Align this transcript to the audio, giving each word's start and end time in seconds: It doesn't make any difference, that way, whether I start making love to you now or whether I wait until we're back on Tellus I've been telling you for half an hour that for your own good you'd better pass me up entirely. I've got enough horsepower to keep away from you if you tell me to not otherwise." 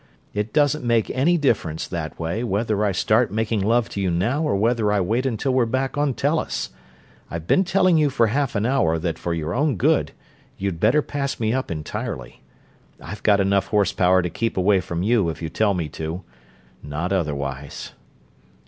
It 0.33 0.51
doesn't 0.51 0.83
make 0.83 1.11
any 1.11 1.37
difference, 1.37 1.87
that 1.87 2.19
way, 2.19 2.43
whether 2.43 2.83
I 2.83 2.91
start 2.91 3.31
making 3.31 3.59
love 3.61 3.87
to 3.89 4.01
you 4.01 4.09
now 4.09 4.41
or 4.41 4.55
whether 4.55 4.91
I 4.91 4.99
wait 4.99 5.27
until 5.27 5.53
we're 5.53 5.67
back 5.67 5.95
on 5.95 6.15
Tellus 6.15 6.71
I've 7.29 7.45
been 7.45 7.63
telling 7.63 7.99
you 7.99 8.09
for 8.09 8.25
half 8.25 8.55
an 8.55 8.65
hour 8.65 8.97
that 8.97 9.19
for 9.19 9.31
your 9.31 9.53
own 9.53 9.75
good 9.75 10.11
you'd 10.57 10.79
better 10.79 11.03
pass 11.03 11.39
me 11.39 11.53
up 11.53 11.69
entirely. 11.69 12.41
I've 12.99 13.21
got 13.21 13.39
enough 13.39 13.67
horsepower 13.67 14.23
to 14.23 14.29
keep 14.31 14.57
away 14.57 14.79
from 14.81 15.03
you 15.03 15.29
if 15.29 15.39
you 15.39 15.49
tell 15.49 15.75
me 15.75 15.87
to 15.89 16.23
not 16.81 17.13
otherwise." 17.13 17.91